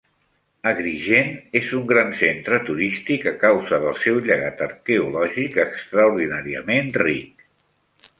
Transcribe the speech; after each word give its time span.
Agrigent 0.69 1.27
és 1.59 1.67
un 1.79 1.83
gran 1.91 2.07
centre 2.21 2.59
turístic 2.69 3.27
a 3.31 3.33
causa 3.43 3.79
del 3.83 3.99
seu 4.05 4.17
llegat 4.29 4.63
arqueològic 4.69 5.59
extraordinàriament 5.65 6.91
ric. 7.03 7.45